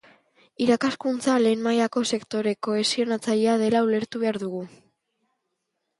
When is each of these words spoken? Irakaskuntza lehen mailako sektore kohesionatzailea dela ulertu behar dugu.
Irakaskuntza 0.67 1.35
lehen 1.43 1.61
mailako 1.67 2.03
sektore 2.17 2.55
kohesionatzailea 2.69 3.55
dela 3.65 3.85
ulertu 3.91 4.23
behar 4.25 4.41
dugu. 4.45 4.67